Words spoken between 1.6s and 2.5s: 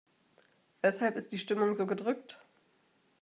so gedrückt?